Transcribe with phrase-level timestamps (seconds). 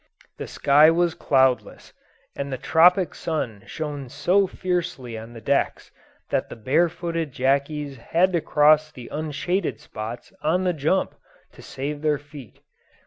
[0.39, 1.93] The sky was cloudless,
[2.35, 5.91] and the tropic sun shone so fiercely on the decks
[6.31, 11.13] that the bare footed Jackies had to cross the unshaded spots on the jump
[11.51, 12.61] to save their feet.